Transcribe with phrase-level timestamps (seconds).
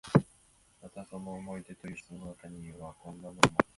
[0.81, 3.67] またその「思い出」という小説の中には、こんなのもある。